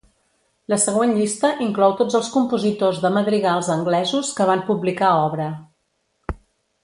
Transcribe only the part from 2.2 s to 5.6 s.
compositors de madrigals anglesos que van publicar obra.